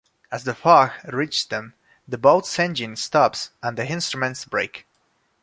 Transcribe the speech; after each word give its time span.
As 0.31 0.45
the 0.45 0.55
fog 0.55 0.93
reaches 1.03 1.45
them, 1.45 1.75
the 2.07 2.17
boat's 2.17 2.57
engine 2.57 2.95
stops 2.95 3.51
and 3.61 3.77
the 3.77 3.85
instruments 3.85 4.45
break. 4.45 4.87